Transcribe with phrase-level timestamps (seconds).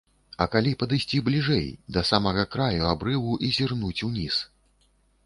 [0.43, 1.67] А калі падысці бліжэй,
[1.97, 4.41] да самага краю абрыву, і зірнуць уніз?